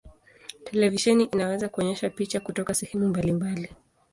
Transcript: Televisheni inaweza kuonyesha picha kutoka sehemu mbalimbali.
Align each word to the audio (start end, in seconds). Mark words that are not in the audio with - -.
Televisheni 0.65 1.23
inaweza 1.23 1.69
kuonyesha 1.69 2.09
picha 2.09 2.39
kutoka 2.39 2.73
sehemu 2.73 3.07
mbalimbali. 3.07 3.69